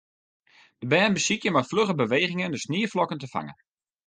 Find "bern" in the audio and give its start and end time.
0.93-1.15